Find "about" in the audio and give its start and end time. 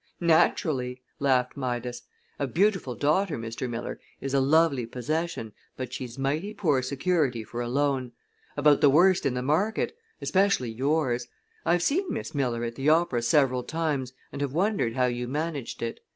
8.57-8.81